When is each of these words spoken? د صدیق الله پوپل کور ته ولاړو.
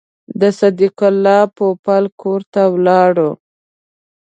د 0.39 0.41
صدیق 0.59 0.97
الله 1.09 1.41
پوپل 1.57 2.03
کور 2.21 2.41
ته 2.53 2.61
ولاړو. 2.73 3.31